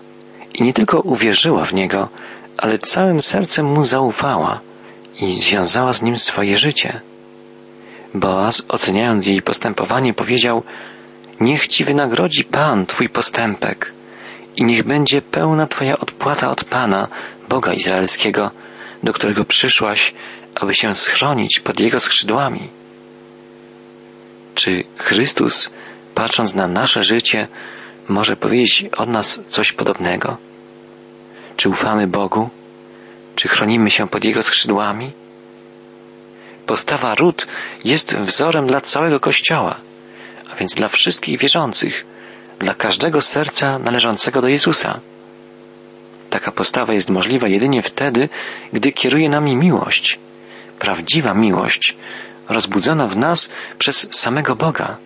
i 0.53 0.63
nie 0.63 0.73
tylko 0.73 0.99
uwierzyła 0.99 1.65
w 1.65 1.73
Niego, 1.73 2.09
ale 2.57 2.77
całym 2.77 3.21
sercem 3.21 3.65
Mu 3.65 3.83
zaufała 3.83 4.59
i 5.19 5.41
związała 5.41 5.93
z 5.93 6.01
Nim 6.01 6.17
swoje 6.17 6.57
życie. 6.57 7.01
Boaz, 8.13 8.63
oceniając 8.67 9.25
jej 9.25 9.41
postępowanie, 9.41 10.13
powiedział 10.13 10.63
Niech 11.39 11.67
Ci 11.67 11.85
wynagrodzi 11.85 12.43
Pan 12.43 12.85
Twój 12.85 13.09
postępek 13.09 13.93
i 14.55 14.63
niech 14.63 14.83
będzie 14.83 15.21
pełna 15.21 15.67
Twoja 15.67 15.97
odpłata 15.97 16.49
od 16.49 16.63
Pana, 16.63 17.07
Boga 17.49 17.73
Izraelskiego, 17.73 18.51
do 19.03 19.13
którego 19.13 19.45
przyszłaś, 19.45 20.13
aby 20.55 20.73
się 20.73 20.95
schronić 20.95 21.59
pod 21.59 21.79
Jego 21.79 21.99
skrzydłami. 21.99 22.69
Czy 24.55 24.83
Chrystus, 24.97 25.69
patrząc 26.15 26.55
na 26.55 26.67
nasze 26.67 27.03
życie, 27.03 27.47
może 28.09 28.35
powiedzieć 28.35 28.85
od 28.97 29.09
nas 29.09 29.43
coś 29.47 29.71
podobnego? 29.71 30.37
Czy 31.57 31.69
ufamy 31.69 32.07
Bogu? 32.07 32.49
Czy 33.35 33.47
chronimy 33.47 33.89
się 33.91 34.07
pod 34.07 34.25
Jego 34.25 34.43
skrzydłami? 34.43 35.11
Postawa 36.65 37.15
Rut 37.15 37.47
jest 37.85 38.17
wzorem 38.17 38.67
dla 38.67 38.81
całego 38.81 39.19
Kościoła, 39.19 39.75
a 40.51 40.55
więc 40.55 40.75
dla 40.75 40.87
wszystkich 40.87 41.39
wierzących, 41.39 42.05
dla 42.59 42.73
każdego 42.73 43.21
serca 43.21 43.79
należącego 43.79 44.41
do 44.41 44.47
Jezusa. 44.47 44.99
Taka 46.29 46.51
postawa 46.51 46.93
jest 46.93 47.09
możliwa 47.09 47.47
jedynie 47.47 47.81
wtedy, 47.81 48.29
gdy 48.73 48.91
kieruje 48.91 49.29
nami 49.29 49.55
miłość, 49.55 50.19
prawdziwa 50.79 51.33
miłość, 51.33 51.95
rozbudzona 52.49 53.07
w 53.07 53.17
nas 53.17 53.49
przez 53.77 54.07
samego 54.11 54.55
Boga. 54.55 54.97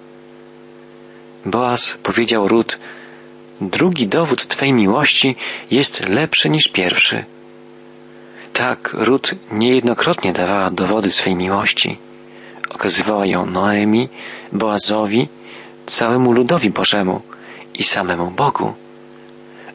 Boaz 1.45 1.97
powiedział 2.03 2.47
Rut, 2.47 2.79
drugi 3.61 4.07
dowód 4.07 4.47
Twej 4.47 4.73
miłości 4.73 5.35
jest 5.71 6.07
lepszy 6.07 6.49
niż 6.49 6.67
pierwszy. 6.67 7.25
Tak, 8.55 8.89
Rut 8.93 9.31
niejednokrotnie 9.51 10.33
dawała 10.33 10.71
dowody 10.71 11.11
swej 11.11 11.35
miłości. 11.35 11.97
Okazywała 12.69 13.25
ją 13.25 13.45
Noemi, 13.45 14.09
Boazowi, 14.51 15.27
całemu 15.85 16.31
ludowi 16.31 16.69
Bożemu 16.69 17.21
i 17.73 17.83
samemu 17.83 18.31
Bogu. 18.31 18.73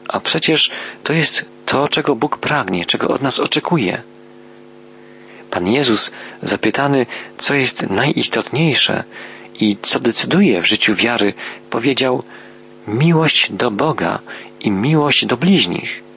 A 0.07 0.19
przecież 0.19 0.71
to 1.03 1.13
jest 1.13 1.45
to, 1.65 1.87
czego 1.87 2.15
Bóg 2.15 2.37
pragnie, 2.37 2.85
czego 2.85 3.07
od 3.07 3.21
nas 3.21 3.39
oczekuje. 3.39 4.01
Pan 5.51 5.67
Jezus, 5.67 6.11
zapytany, 6.41 7.05
co 7.37 7.53
jest 7.53 7.89
najistotniejsze 7.89 9.03
i 9.59 9.77
co 9.81 9.99
decyduje 9.99 10.61
w 10.61 10.67
życiu 10.67 10.95
wiary, 10.95 11.33
powiedział 11.69 12.23
miłość 12.87 13.51
do 13.51 13.71
Boga 13.71 14.19
i 14.59 14.71
miłość 14.71 15.25
do 15.25 15.37
bliźnich. 15.37 16.10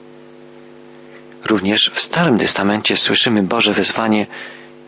Również 1.45 1.91
w 1.93 1.99
Starym 1.99 2.37
Testamencie 2.37 2.95
słyszymy 2.95 3.43
Boże 3.43 3.73
wezwanie 3.73 4.27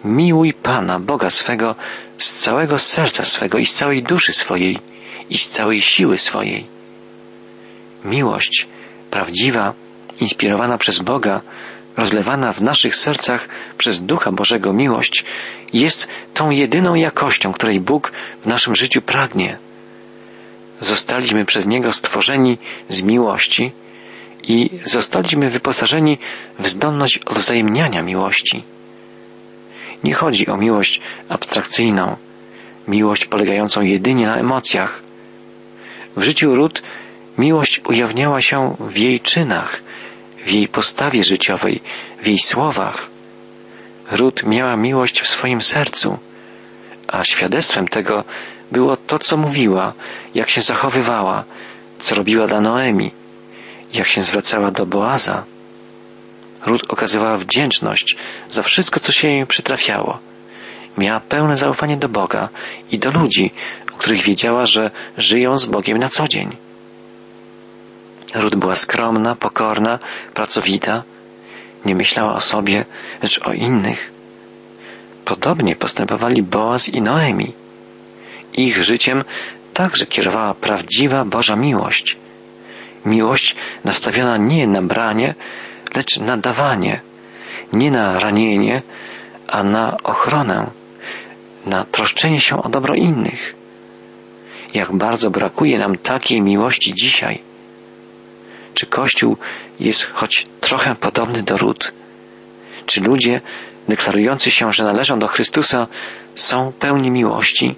miłuj 0.04 0.54
Pana, 0.54 1.00
Boga 1.00 1.30
swego, 1.30 1.76
z 2.18 2.34
całego 2.34 2.80
serca 2.80 3.26
swego 3.26 3.58
i 3.58 3.66
z 3.66 3.74
całej 3.74 4.04
duszy 4.04 4.34
swojej 4.34 4.80
i 5.30 5.38
z 5.38 5.50
całej 5.50 5.82
siły 5.82 6.18
swojej. 6.18 6.68
Miłość, 8.06 8.68
prawdziwa, 9.12 9.74
inspirowana 10.22 10.78
przez 10.78 11.00
Boga, 11.00 11.42
rozlewana 11.98 12.54
w 12.54 12.62
naszych 12.62 12.96
sercach 12.96 13.50
przez 13.78 14.02
Ducha 14.02 14.32
Bożego 14.32 14.74
miłość, 14.74 15.26
jest 15.74 16.08
tą 16.34 16.50
jedyną 16.50 16.96
jakością, 16.96 17.54
której 17.54 17.80
Bóg 17.80 18.12
w 18.44 18.46
naszym 18.46 18.76
życiu 18.76 19.02
pragnie. 19.02 19.58
Zostaliśmy 20.80 21.46
przez 21.46 21.66
Niego 21.66 21.92
stworzeni 21.92 22.58
z 22.90 23.04
miłości, 23.04 23.72
i 24.48 24.80
zostaliśmy 24.84 25.50
wyposażeni 25.50 26.18
w 26.60 26.68
zdolność 26.68 27.18
odwzajemniania 27.18 28.02
miłości. 28.02 28.64
Nie 30.04 30.14
chodzi 30.14 30.48
o 30.48 30.58
miłość 30.58 31.02
abstrakcyjną, 31.30 32.16
miłość 32.88 33.26
polegającą 33.26 33.82
jedynie 33.82 34.26
na 34.26 34.38
emocjach. 34.38 35.02
W 36.16 36.24
życiu 36.24 36.56
Rut 36.56 36.84
miłość 37.38 37.82
ujawniała 37.90 38.42
się 38.42 38.76
w 38.80 38.98
jej 38.98 39.20
czynach, 39.20 39.82
w 40.46 40.52
jej 40.52 40.68
postawie 40.68 41.24
życiowej, 41.24 41.82
w 42.22 42.28
jej 42.28 42.40
słowach. 42.40 43.10
Rut 44.12 44.44
miała 44.44 44.76
miłość 44.76 45.22
w 45.22 45.28
swoim 45.28 45.62
sercu, 45.62 46.18
a 47.08 47.24
świadectwem 47.24 47.88
tego 47.88 48.24
było 48.72 48.98
to, 48.98 49.20
co 49.20 49.38
mówiła, 49.38 49.94
jak 50.36 50.50
się 50.50 50.62
zachowywała, 50.62 51.44
co 52.00 52.16
robiła 52.16 52.48
dla 52.48 52.62
Noemi, 52.62 53.12
jak 53.94 54.08
się 54.08 54.24
zwracała 54.24 54.72
do 54.72 54.86
Boaza, 54.86 55.44
Rut 56.66 56.84
okazywała 56.90 57.38
wdzięczność 57.38 58.18
za 58.50 58.64
wszystko, 58.64 59.00
co 59.00 59.12
się 59.12 59.28
jej 59.28 59.46
przytrafiało. 59.46 60.20
Miała 60.98 61.20
pełne 61.20 61.58
zaufanie 61.58 61.98
do 61.98 62.10
Boga 62.10 62.50
i 62.92 63.00
do 63.00 63.12
ludzi, 63.12 63.54
o 63.94 63.98
których 63.98 64.24
wiedziała, 64.24 64.68
że 64.68 64.92
żyją 65.18 65.58
z 65.58 65.66
Bogiem 65.66 65.98
na 65.98 66.10
co 66.10 66.28
dzień. 66.28 66.56
Rut 68.36 68.56
była 68.56 68.76
skromna, 68.76 69.36
pokorna, 69.36 70.00
pracowita, 70.34 71.04
nie 71.86 71.96
myślała 71.96 72.34
o 72.34 72.42
sobie, 72.42 72.86
lecz 73.24 73.40
o 73.48 73.54
innych. 73.54 74.12
Podobnie 75.26 75.76
postępowali 75.76 76.44
Boaz 76.44 76.90
i 76.90 77.02
Noemi. 77.02 77.54
Ich 78.54 78.84
życiem 78.84 79.24
także 79.74 80.06
kierowała 80.06 80.54
prawdziwa 80.54 81.26
Boża 81.26 81.56
miłość. 81.56 82.18
Miłość 83.08 83.56
nastawiona 83.84 84.38
nie 84.38 84.68
na 84.68 84.82
branie, 84.82 85.36
lecz 85.96 86.18
na 86.20 86.38
dawanie, 86.38 87.02
nie 87.74 87.92
na 87.92 88.20
ranienie, 88.20 88.82
a 89.48 89.64
na 89.64 89.98
ochronę, 90.04 90.68
na 91.66 91.86
troszczenie 91.86 92.42
się 92.42 92.64
o 92.64 92.70
dobro 92.70 92.96
innych. 92.96 93.56
jak 94.74 94.92
bardzo 94.92 95.30
brakuje 95.30 95.80
nam 95.80 95.98
takiej 95.98 96.42
miłości 96.42 96.94
dzisiaj. 96.94 97.42
Czy 98.74 98.86
Kościół 98.86 99.38
jest 99.80 100.04
choć 100.14 100.46
trochę 100.62 100.96
podobny 100.96 101.44
do 101.44 101.58
ród? 101.58 101.92
Czy 102.86 103.02
ludzie 103.02 103.42
deklarujący 103.88 104.52
się, 104.52 104.74
że 104.74 104.84
należą 104.84 105.20
do 105.20 105.28
Chrystusa, 105.28 105.88
są 106.36 106.72
pełni 106.80 107.12
miłości? 107.12 107.76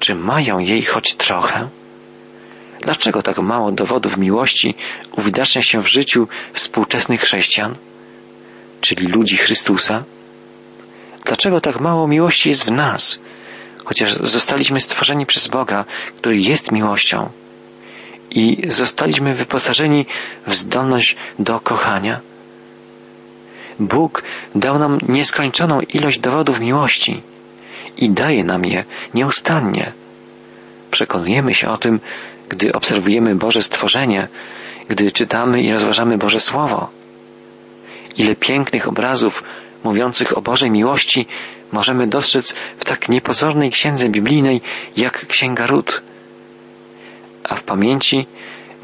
Czy 0.00 0.14
mają 0.14 0.58
jej 0.58 0.82
choć 0.82 1.14
trochę? 1.14 1.68
Dlaczego 2.86 3.22
tak 3.22 3.38
mało 3.38 3.72
dowodów 3.72 4.16
miłości 4.16 4.74
uwidacznia 5.12 5.62
się 5.62 5.80
w 5.80 5.86
życiu 5.86 6.28
współczesnych 6.52 7.20
chrześcijan, 7.20 7.74
czyli 8.80 9.06
ludzi 9.06 9.36
Chrystusa? 9.36 10.04
Dlaczego 11.24 11.60
tak 11.60 11.80
mało 11.80 12.08
miłości 12.08 12.48
jest 12.48 12.64
w 12.64 12.70
nas, 12.70 13.20
chociaż 13.84 14.14
zostaliśmy 14.14 14.80
stworzeni 14.80 15.26
przez 15.26 15.48
Boga, 15.48 15.84
który 16.16 16.38
jest 16.40 16.72
miłością 16.72 17.30
i 18.30 18.62
zostaliśmy 18.68 19.34
wyposażeni 19.34 20.06
w 20.46 20.54
zdolność 20.54 21.16
do 21.38 21.60
kochania? 21.60 22.20
Bóg 23.78 24.22
dał 24.54 24.78
nam 24.78 24.98
nieskończoną 25.08 25.80
ilość 25.80 26.18
dowodów 26.18 26.60
miłości 26.60 27.22
i 27.96 28.10
daje 28.10 28.44
nam 28.44 28.64
je 28.64 28.84
nieustannie. 29.14 29.92
Przekonujemy 30.90 31.54
się 31.54 31.68
o 31.68 31.76
tym, 31.76 32.00
gdy 32.48 32.72
obserwujemy 32.72 33.34
Boże 33.34 33.62
stworzenie, 33.62 34.28
gdy 34.88 35.12
czytamy 35.12 35.62
i 35.62 35.72
rozważamy 35.72 36.18
Boże 36.18 36.40
Słowo. 36.40 36.88
Ile 38.18 38.36
pięknych 38.36 38.88
obrazów 38.88 39.42
mówiących 39.84 40.38
o 40.38 40.42
Bożej 40.42 40.70
miłości 40.70 41.26
możemy 41.72 42.06
dostrzec 42.06 42.54
w 42.78 42.84
tak 42.84 43.08
niepozornej 43.08 43.70
księdze 43.70 44.08
biblijnej 44.08 44.60
jak 44.96 45.26
Księga 45.26 45.66
Ród. 45.66 46.02
A 47.44 47.54
w 47.54 47.62
pamięci 47.62 48.26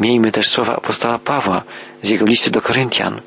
miejmy 0.00 0.32
też 0.32 0.48
słowa 0.48 0.76
apostoła 0.76 1.18
Pawła 1.18 1.62
z 2.02 2.10
jego 2.10 2.26
listy 2.26 2.50
do 2.50 2.60
Koryntian. 2.60 3.20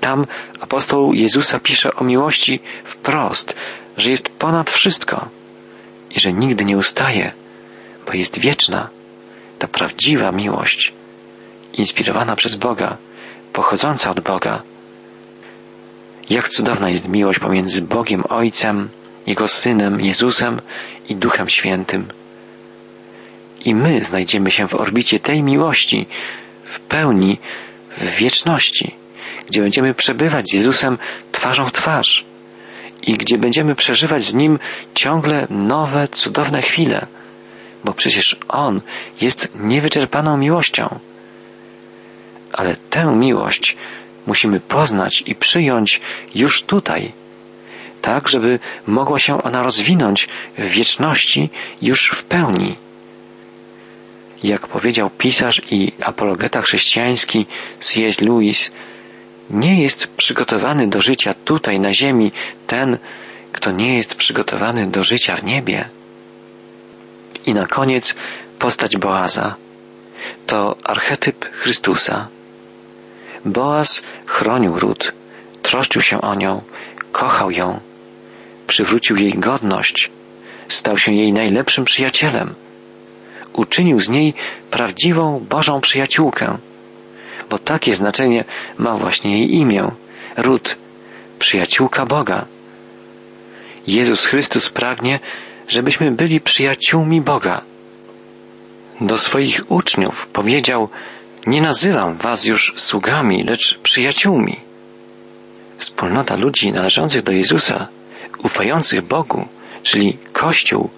Tam 0.00 0.26
apostoł 0.60 1.12
Jezusa 1.12 1.60
pisze 1.60 1.94
o 1.94 2.04
miłości 2.04 2.60
wprost, 2.84 3.54
że 3.96 4.10
jest 4.10 4.28
ponad 4.28 4.70
wszystko 4.70 5.28
i 6.10 6.20
że 6.20 6.32
nigdy 6.32 6.64
nie 6.64 6.76
ustaje, 6.76 7.32
bo 8.06 8.12
jest 8.12 8.38
wieczna. 8.38 8.88
Ta 9.58 9.68
prawdziwa 9.68 10.32
miłość, 10.32 10.92
inspirowana 11.72 12.36
przez 12.36 12.54
Boga, 12.54 12.96
pochodząca 13.52 14.10
od 14.10 14.20
Boga. 14.20 14.62
Jak 16.30 16.48
cudowna 16.48 16.90
jest 16.90 17.08
miłość 17.08 17.38
pomiędzy 17.38 17.82
Bogiem 17.82 18.24
Ojcem, 18.28 18.88
Jego 19.26 19.48
Synem 19.48 20.00
Jezusem 20.00 20.60
i 21.08 21.16
Duchem 21.16 21.48
Świętym. 21.48 22.06
I 23.64 23.74
my 23.74 24.02
znajdziemy 24.02 24.50
się 24.50 24.68
w 24.68 24.74
orbicie 24.74 25.20
tej 25.20 25.42
miłości 25.42 26.06
w 26.64 26.80
pełni 26.80 27.38
w 27.96 28.16
wieczności, 28.16 28.94
gdzie 29.48 29.62
będziemy 29.62 29.94
przebywać 29.94 30.50
z 30.50 30.52
Jezusem 30.52 30.98
twarzą 31.32 31.66
w 31.66 31.72
twarz 31.72 32.24
i 33.02 33.16
gdzie 33.16 33.38
będziemy 33.38 33.74
przeżywać 33.74 34.22
z 34.22 34.34
Nim 34.34 34.58
ciągle 34.94 35.46
nowe, 35.50 36.08
cudowne 36.08 36.62
chwile 36.62 37.06
bo 37.84 37.92
przecież 37.92 38.36
On 38.48 38.80
jest 39.20 39.48
niewyczerpaną 39.54 40.36
miłością. 40.36 40.98
Ale 42.52 42.76
tę 42.76 43.16
miłość 43.16 43.76
musimy 44.26 44.60
poznać 44.60 45.22
i 45.26 45.34
przyjąć 45.34 46.00
już 46.34 46.62
tutaj, 46.62 47.12
tak 48.02 48.28
żeby 48.28 48.58
mogła 48.86 49.18
się 49.18 49.42
ona 49.42 49.62
rozwinąć 49.62 50.28
w 50.58 50.66
wieczności 50.66 51.50
już 51.82 52.10
w 52.10 52.22
pełni. 52.24 52.76
Jak 54.42 54.66
powiedział 54.66 55.10
pisarz 55.10 55.62
i 55.70 55.92
apologeta 56.02 56.62
chrześcijański 56.62 57.46
C.S. 57.78 58.20
Lewis, 58.20 58.72
nie 59.50 59.82
jest 59.82 60.06
przygotowany 60.06 60.88
do 60.88 61.02
życia 61.02 61.34
tutaj 61.44 61.80
na 61.80 61.92
ziemi 61.92 62.32
ten, 62.66 62.98
kto 63.52 63.70
nie 63.70 63.96
jest 63.96 64.14
przygotowany 64.14 64.86
do 64.86 65.02
życia 65.02 65.36
w 65.36 65.44
niebie. 65.44 65.88
I 67.48 67.54
na 67.54 67.66
koniec 67.66 68.14
postać 68.58 68.96
Boaza. 68.96 69.54
To 70.46 70.76
archetyp 70.84 71.44
Chrystusa. 71.44 72.28
Boaz 73.44 74.02
chronił 74.26 74.78
ród, 74.78 75.12
troszczył 75.62 76.02
się 76.02 76.20
o 76.20 76.34
nią, 76.34 76.62
kochał 77.12 77.50
ją, 77.50 77.80
przywrócił 78.66 79.16
jej 79.16 79.32
godność, 79.32 80.10
stał 80.68 80.98
się 80.98 81.12
jej 81.12 81.32
najlepszym 81.32 81.84
przyjacielem. 81.84 82.54
Uczynił 83.52 84.00
z 84.00 84.08
niej 84.08 84.34
prawdziwą 84.70 85.46
Bożą 85.50 85.80
przyjaciółkę, 85.80 86.58
bo 87.50 87.58
takie 87.58 87.94
znaczenie 87.94 88.44
ma 88.78 88.96
właśnie 88.96 89.38
jej 89.38 89.54
imię, 89.54 89.90
ród, 90.36 90.76
przyjaciółka 91.38 92.06
Boga. 92.06 92.44
Jezus 93.86 94.24
Chrystus 94.26 94.70
pragnie, 94.70 95.20
żebyśmy 95.68 96.10
byli 96.10 96.40
przyjaciółmi 96.40 97.20
Boga. 97.20 97.62
Do 99.00 99.18
swoich 99.18 99.60
uczniów 99.68 100.26
powiedział, 100.26 100.88
nie 101.46 101.62
nazywam 101.62 102.16
was 102.16 102.44
już 102.44 102.72
sługami, 102.76 103.42
lecz 103.42 103.78
przyjaciółmi. 103.78 104.56
Wspólnota 105.78 106.36
ludzi 106.36 106.72
należących 106.72 107.22
do 107.22 107.32
Jezusa, 107.32 107.88
ufających 108.44 109.02
Bogu, 109.02 109.48
czyli 109.82 110.18
Kościół, 110.32 110.90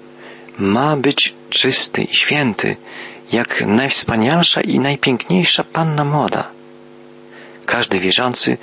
ma 0.59 0.97
być 0.97 1.35
czysty 1.51 2.03
i 2.03 2.15
święty, 2.15 2.77
jak 3.33 3.67
najwspanialsza 3.67 4.61
i 4.61 4.79
najpiękniejsza 4.79 5.65
panna 5.65 6.05
młoda. 6.05 6.49
Każdy 7.67 8.01
wierzący 8.01 8.59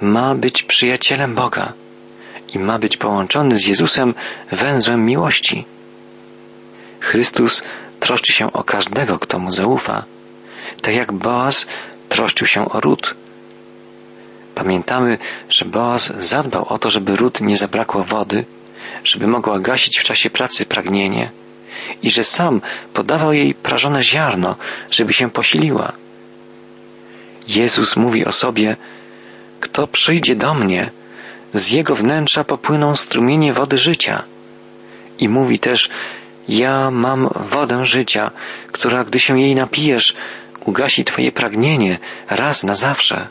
ma 0.00 0.34
być 0.34 0.62
przyjacielem 0.62 1.34
Boga 1.34 1.72
i 2.54 2.58
ma 2.58 2.78
być 2.78 2.96
połączony 2.96 3.58
z 3.58 3.66
Jezusem 3.66 4.14
węzłem 4.52 5.04
miłości. 5.04 5.64
Chrystus 7.00 7.62
troszczy 8.00 8.32
się 8.32 8.52
o 8.52 8.64
każdego, 8.64 9.18
kto 9.18 9.38
mu 9.38 9.50
zaufa, 9.50 10.04
tak 10.82 10.94
jak 10.94 11.12
Boaz 11.12 11.66
troszczył 12.08 12.46
się 12.46 12.68
o 12.68 12.80
ród. 12.80 13.14
Pamiętamy, 14.54 15.18
że 15.48 15.64
Boaz 15.64 16.12
zadbał 16.18 16.64
o 16.68 16.78
to, 16.78 16.90
żeby 16.90 17.16
ród 17.16 17.40
nie 17.40 17.56
zabrakło 17.56 18.04
wody, 18.04 18.44
żeby 19.04 19.26
mogła 19.26 19.58
gasić 19.58 19.98
w 19.98 20.04
czasie 20.04 20.30
pracy 20.30 20.66
pragnienie 20.66 21.30
i 22.02 22.10
że 22.10 22.24
sam 22.24 22.60
podawał 22.94 23.32
jej 23.32 23.54
prażone 23.54 24.04
ziarno, 24.04 24.56
żeby 24.90 25.12
się 25.12 25.30
posiliła. 25.30 25.92
Jezus 27.48 27.96
mówi 27.96 28.24
o 28.24 28.32
sobie, 28.32 28.76
kto 29.60 29.86
przyjdzie 29.86 30.36
do 30.36 30.54
mnie, 30.54 30.90
z 31.54 31.70
jego 31.70 31.94
wnętrza 31.94 32.44
popłyną 32.44 32.94
strumienie 32.94 33.52
wody 33.52 33.78
życia. 33.78 34.24
I 35.18 35.28
mówi 35.28 35.58
też, 35.58 35.90
ja 36.48 36.90
mam 36.90 37.28
wodę 37.36 37.86
życia, 37.86 38.30
która, 38.72 39.04
gdy 39.04 39.18
się 39.18 39.40
jej 39.40 39.54
napijesz, 39.54 40.14
ugasi 40.64 41.04
Twoje 41.04 41.32
pragnienie 41.32 41.98
raz 42.30 42.64
na 42.64 42.74
zawsze. 42.74 43.28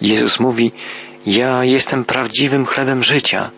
Jezus 0.00 0.40
mówi, 0.40 0.72
ja 1.26 1.64
jestem 1.64 2.04
prawdziwym 2.04 2.66
chlebem 2.66 3.02
życia, 3.02 3.50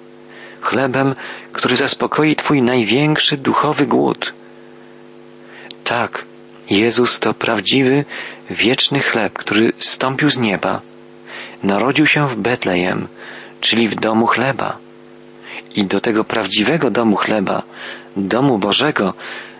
chlebem, 0.60 1.14
który 1.52 1.76
zaspokoi 1.76 2.36
Twój 2.36 2.62
największy 2.62 3.36
duchowy 3.36 3.86
głód. 3.86 4.34
Tak, 5.84 6.24
Jezus 6.70 7.20
to 7.20 7.34
prawdziwy, 7.34 8.04
wieczny 8.50 9.00
chleb, 9.00 9.32
który 9.32 9.72
stąpił 9.76 10.30
z 10.30 10.38
nieba 10.38 10.89
narodził 11.62 12.06
się 12.06 12.28
w 12.28 12.36
Betlejem, 12.36 13.08
czyli 13.60 13.88
w 13.88 13.94
domu 13.94 14.26
chleba. 14.26 14.78
I 15.74 15.84
do 15.84 16.00
tego 16.00 16.24
prawdziwego 16.24 16.90
domu 16.90 17.16
chleba, 17.16 17.62
domu 18.16 18.58
Bożego, 18.58 19.14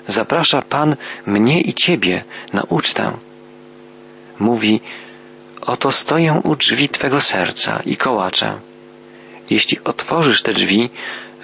zaprasza 0.07 0.63
Pan 0.63 0.97
mnie 1.27 1.61
i 1.61 1.75
Ciebie 1.75 2.25
na 2.53 2.63
ucztę. 2.63 3.13
Mówi, 4.39 4.81
oto 5.61 5.91
stoję 5.91 6.41
u 6.45 6.57
drzwi 6.57 6.89
Twego 6.89 7.21
serca 7.21 7.83
i 7.87 7.97
kołaczę. 7.97 8.61
Jeśli 9.51 9.79
otworzysz 9.85 10.43
te 10.43 10.53
drzwi, 10.53 10.91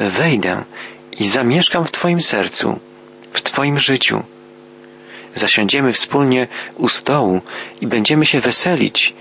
wejdę 0.01 0.65
i 1.21 1.29
zamieszkam 1.29 1.85
w 1.85 1.91
Twoim 1.91 2.21
sercu, 2.21 2.79
w 3.33 3.43
Twoim 3.43 3.79
życiu. 3.79 4.23
Zasiądziemy 5.35 5.93
wspólnie 5.93 6.49
u 6.75 6.89
stołu 6.89 7.41
i 7.81 7.87
będziemy 7.87 8.27
się 8.27 8.41
weselić, 8.41 9.15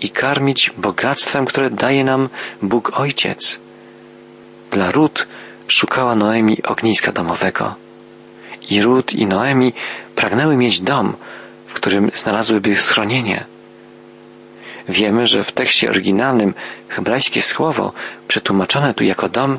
i 0.00 0.10
karmić 0.10 0.70
bogactwem, 0.76 1.46
które 1.46 1.70
daje 1.70 2.04
nam 2.04 2.28
Bóg 2.62 2.90
Ojciec. 2.94 3.60
Dla 4.70 4.90
Rut 4.90 5.26
szukała 5.68 6.14
Noemi 6.14 6.62
ogniska 6.62 7.12
domowego. 7.12 7.74
I 8.70 8.82
Rut 8.82 9.12
i 9.12 9.26
Noemi 9.26 9.72
pragnęły 10.14 10.56
mieć 10.56 10.80
dom, 10.80 11.16
w 11.66 11.72
którym 11.72 12.10
znalazłyby 12.14 12.76
schronienie. 12.76 13.44
Wiemy, 14.88 15.26
że 15.26 15.42
w 15.42 15.52
tekście 15.52 15.88
oryginalnym 15.90 16.54
hebrajskie 16.88 17.42
słowo 17.42 17.92
przetłumaczone 18.28 18.94
tu 18.94 19.04
jako 19.04 19.28
dom 19.28 19.58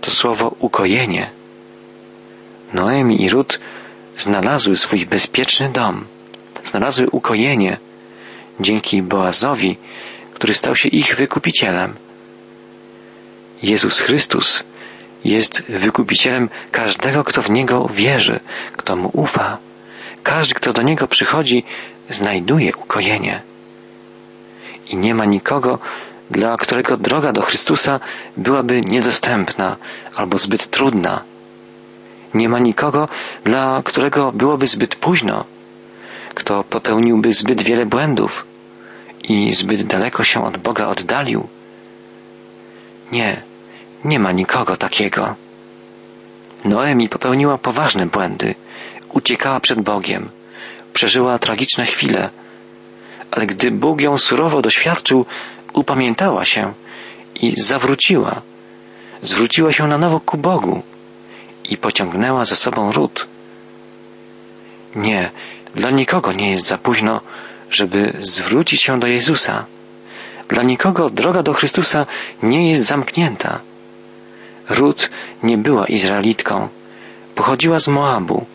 to 0.00 0.10
słowo 0.10 0.54
ukojenie. 0.58 1.30
Noemi 2.72 3.22
i 3.22 3.28
Rut 3.28 3.60
znalazły 4.16 4.76
swój 4.76 5.06
bezpieczny 5.06 5.70
dom, 5.72 6.04
znalazły 6.64 7.10
ukojenie 7.10 7.76
dzięki 8.60 9.02
Boazowi, 9.02 9.76
który 10.34 10.54
stał 10.54 10.76
się 10.76 10.88
ich 10.88 11.16
wykupicielem. 11.16 11.94
Jezus 13.62 14.00
Chrystus 14.00 14.64
jest 15.24 15.62
wykupicielem 15.68 16.48
każdego, 16.70 17.24
kto 17.24 17.42
w 17.42 17.50
Niego 17.50 17.88
wierzy, 17.88 18.40
kto 18.76 18.96
Mu 18.96 19.10
ufa. 19.12 19.58
Każdy, 20.22 20.54
kto 20.54 20.72
do 20.72 20.82
Niego 20.82 21.08
przychodzi, 21.08 21.64
znajduje 22.08 22.76
ukojenie. 22.76 23.42
I 24.90 24.96
nie 24.96 25.14
ma 25.14 25.24
nikogo, 25.24 25.78
dla 26.30 26.56
którego 26.56 26.96
droga 26.96 27.32
do 27.32 27.42
Chrystusa 27.42 28.00
byłaby 28.36 28.80
niedostępna 28.80 29.76
albo 30.16 30.38
zbyt 30.38 30.70
trudna. 30.70 31.22
Nie 32.34 32.48
ma 32.48 32.58
nikogo, 32.58 33.08
dla 33.44 33.82
którego 33.84 34.32
byłoby 34.32 34.66
zbyt 34.66 34.96
późno, 34.96 35.44
kto 36.34 36.64
popełniłby 36.64 37.32
zbyt 37.32 37.62
wiele 37.62 37.86
błędów 37.86 38.46
i 39.28 39.52
zbyt 39.52 39.82
daleko 39.82 40.24
się 40.24 40.44
od 40.44 40.58
Boga 40.58 40.86
oddalił. 40.86 41.48
Nie, 43.12 43.42
nie 44.04 44.18
ma 44.18 44.32
nikogo 44.32 44.76
takiego. 44.76 45.34
Noemi 46.64 47.08
popełniła 47.08 47.58
poważne 47.58 48.06
błędy, 48.06 48.54
uciekała 49.12 49.60
przed 49.60 49.80
Bogiem, 49.80 50.30
przeżyła 50.92 51.38
tragiczne 51.38 51.86
chwile, 51.86 52.30
ale 53.30 53.46
gdy 53.46 53.70
Bóg 53.70 54.00
ją 54.00 54.16
surowo 54.16 54.62
doświadczył, 54.62 55.26
upamiętała 55.72 56.44
się 56.44 56.72
i 57.34 57.54
zawróciła. 57.60 58.42
Zwróciła 59.22 59.72
się 59.72 59.84
na 59.86 59.98
nowo 59.98 60.20
ku 60.20 60.36
Bogu 60.36 60.82
i 61.64 61.76
pociągnęła 61.76 62.44
za 62.44 62.56
sobą 62.56 62.92
ród. 62.92 63.26
Nie, 64.96 65.30
dla 65.74 65.90
nikogo 65.90 66.32
nie 66.32 66.50
jest 66.50 66.66
za 66.66 66.78
późno, 66.78 67.20
żeby 67.70 68.12
zwrócić 68.20 68.82
się 68.82 68.98
do 68.98 69.06
Jezusa. 69.06 69.66
Dla 70.48 70.62
nikogo 70.62 71.10
droga 71.10 71.42
do 71.42 71.52
Chrystusa 71.52 72.06
nie 72.42 72.70
jest 72.70 72.82
zamknięta. 72.82 73.60
Rut 74.68 75.10
nie 75.42 75.58
była 75.58 75.86
Izraelitką, 75.86 76.68
pochodziła 77.34 77.78
z 77.78 77.88
Moabu, 77.88 78.46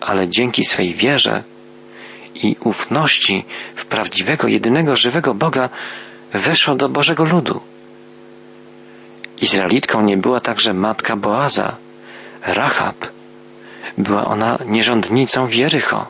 ale 0.00 0.28
dzięki 0.28 0.64
swej 0.64 0.94
wierze 0.94 1.44
i 2.34 2.56
ufności 2.64 3.44
w 3.74 3.86
prawdziwego, 3.86 4.48
jedynego 4.48 4.94
żywego 4.94 5.34
Boga 5.34 5.68
weszła 6.32 6.74
do 6.74 6.88
Bożego 6.88 7.24
ludu. 7.24 7.60
Izraelitką 9.42 10.02
nie 10.02 10.16
była 10.16 10.40
także 10.40 10.74
matka 10.74 11.16
Boaza, 11.16 11.76
Rahab. 12.42 12.96
Była 13.98 14.24
ona 14.24 14.58
nierządnicą 14.66 15.46
Wierycho, 15.46 16.06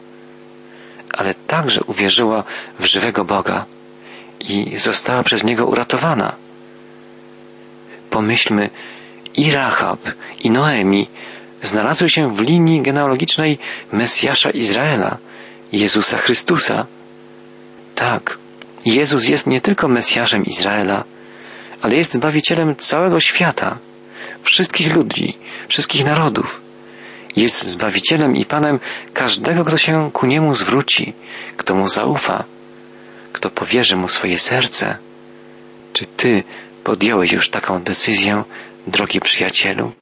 ale 1.12 1.34
także 1.34 1.80
uwierzyła 1.84 2.44
w 2.80 2.84
żywego 2.84 3.24
Boga 3.24 3.64
i 4.40 4.78
została 4.78 5.22
przez 5.22 5.44
Niego 5.44 5.66
uratowana. 5.66 6.32
Pomyślmy, 8.10 8.70
i 9.36 9.50
Rahab, 9.50 10.00
i 10.40 10.50
Noemi 10.50 11.08
znalazły 11.62 12.08
się 12.08 12.34
w 12.34 12.38
linii 12.38 12.82
genealogicznej 12.82 13.58
Mesjasza 13.92 14.50
Izraela, 14.50 15.18
Jezusa 15.72 16.16
Chrystusa. 16.16 16.86
Tak, 17.94 18.38
Jezus 18.84 19.28
jest 19.28 19.46
nie 19.46 19.60
tylko 19.60 19.88
Mesjaszem 19.88 20.44
Izraela, 20.44 21.04
ale 21.82 21.96
jest 21.96 22.12
Zbawicielem 22.12 22.76
całego 22.76 23.20
świata, 23.20 23.78
wszystkich 24.42 24.94
ludzi, 24.94 25.38
wszystkich 25.68 26.04
narodów. 26.04 26.65
Jest 27.36 27.66
Zbawicielem 27.66 28.36
i 28.36 28.44
Panem 28.44 28.80
każdego, 29.14 29.64
kto 29.64 29.78
się 29.78 30.10
ku 30.12 30.26
Niemu 30.26 30.54
zwróci, 30.54 31.14
kto 31.56 31.74
Mu 31.74 31.88
zaufa, 31.88 32.44
kto 33.32 33.50
powierzy 33.50 33.96
Mu 33.96 34.08
swoje 34.08 34.38
serce. 34.38 34.98
Czy 35.92 36.06
Ty 36.06 36.42
podjąłeś 36.84 37.32
już 37.32 37.50
taką 37.50 37.82
decyzję, 37.82 38.44
drogi 38.86 39.20
przyjacielu? 39.20 39.92